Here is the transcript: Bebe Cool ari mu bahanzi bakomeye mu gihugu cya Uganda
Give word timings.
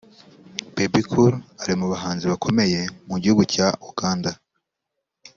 Bebe 0.73 0.99
Cool 1.11 1.33
ari 1.61 1.73
mu 1.79 1.85
bahanzi 1.93 2.23
bakomeye 2.31 2.79
mu 3.09 3.15
gihugu 3.21 3.43
cya 3.53 3.67
Uganda 3.89 4.31